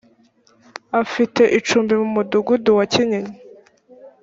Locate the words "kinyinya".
2.93-3.33